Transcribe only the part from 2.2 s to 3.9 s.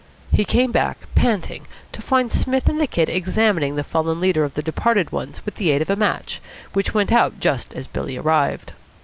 Psmith and the Kid examining the